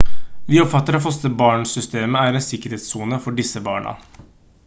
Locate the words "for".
3.27-3.39